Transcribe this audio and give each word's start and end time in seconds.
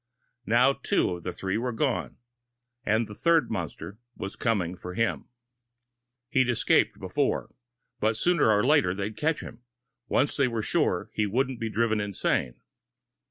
Now 0.47 0.73
two 0.73 1.11
of 1.17 1.21
the 1.23 1.31
three 1.31 1.59
were 1.59 1.71
gone, 1.71 2.17
and 2.83 3.07
the 3.07 3.13
third 3.13 3.51
monster 3.51 3.99
was 4.17 4.35
coming 4.35 4.75
for 4.75 4.95
him. 4.95 5.25
He'd 6.31 6.49
escaped 6.49 6.97
before. 6.97 7.53
But 7.99 8.17
sooner 8.17 8.49
or 8.51 8.65
later, 8.65 8.95
they'd 8.95 9.15
catch 9.15 9.41
him 9.41 9.61
once 10.07 10.35
they 10.35 10.47
were 10.47 10.63
sure 10.63 11.11
he 11.13 11.27
wouldn't 11.27 11.59
be 11.59 11.69
driven 11.69 12.01
insane. 12.01 12.61